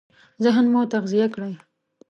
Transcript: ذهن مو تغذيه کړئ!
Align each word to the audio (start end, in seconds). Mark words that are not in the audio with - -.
ذهن 0.43 0.65
مو 0.73 0.81
تغذيه 0.93 1.27
کړئ! 1.33 1.53